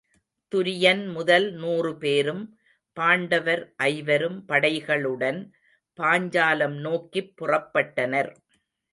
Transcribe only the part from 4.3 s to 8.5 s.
படைகளுடன் பாஞ்சாலம் நோக்கிப் புறப்பட்டனர்.